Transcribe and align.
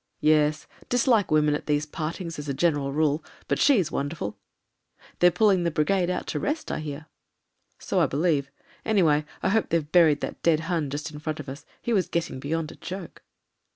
"Yes. 0.21 0.65
Dislike 0.89 1.29
women 1.29 1.53
at 1.53 1.67
these 1.67 1.85
partings 1.85 2.39
as 2.39 2.49
a 2.49 2.55
gen 2.55 2.73
eral 2.73 2.91
rule— 2.91 3.23
^but 3.47 3.59
she's 3.59 3.91
wonderful." 3.91 4.35
They're 5.19 5.29
pulling 5.29 5.61
the 5.61 5.69
brigade 5.69 6.09
out 6.09 6.25
to 6.29 6.39
rest, 6.39 6.71
I 6.71 6.79
hear." 6.79 7.05
^So 7.79 7.99
I 7.99 8.07
believe. 8.07 8.49
Anyway, 8.83 9.25
I 9.43 9.49
hope 9.49 9.69
they've 9.69 9.91
buried 9.91 10.21
that 10.21 10.41
dead 10.41 10.61
Hun 10.61 10.89
just 10.89 11.11
in 11.11 11.19
front 11.19 11.39
of 11.39 11.47
us. 11.47 11.67
He 11.83 11.93
was 11.93 12.09
getting 12.09 12.39
beyond 12.39 12.71
a 12.71 12.77
joke. 12.77 13.21